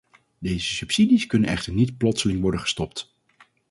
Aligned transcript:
Deze 0.39 0.73
subsidies 0.75 1.25
kunnen 1.25 1.49
echter 1.49 1.73
niet 1.73 1.97
plotseling 1.97 2.41
worden 2.41 2.59
gestopt. 2.59 3.13